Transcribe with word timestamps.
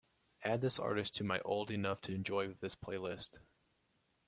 add 0.43 0.61
this 0.61 0.79
artist 0.79 1.13
to 1.13 1.23
my 1.23 1.39
Old 1.41 1.69
Enough 1.69 2.01
To 2.01 2.11
Enjoy 2.15 2.55
This 2.55 2.75
playlist 2.75 3.37